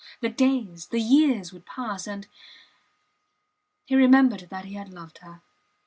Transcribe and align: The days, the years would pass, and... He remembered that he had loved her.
The 0.21 0.29
days, 0.29 0.87
the 0.87 0.99
years 0.99 1.53
would 1.53 1.63
pass, 1.67 2.07
and... 2.07 2.25
He 3.85 3.93
remembered 3.95 4.47
that 4.49 4.65
he 4.65 4.73
had 4.73 4.91
loved 4.91 5.19
her. 5.19 5.43